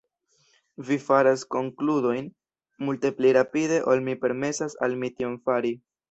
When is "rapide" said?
3.37-3.77